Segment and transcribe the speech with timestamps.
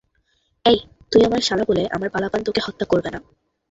[0.65, 0.77] এই,
[1.11, 3.19] তুই আমার শালা বলে আমার পালাপান তোকে হত্যা করবে না।